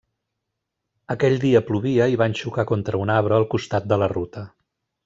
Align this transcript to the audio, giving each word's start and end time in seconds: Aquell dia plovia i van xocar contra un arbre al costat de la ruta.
Aquell 1.15 1.35
dia 1.43 1.61
plovia 1.67 2.09
i 2.15 2.19
van 2.23 2.35
xocar 2.43 2.67
contra 2.75 3.05
un 3.05 3.17
arbre 3.19 3.39
al 3.41 3.49
costat 3.57 3.89
de 3.95 4.05
la 4.05 4.15
ruta. 4.19 4.49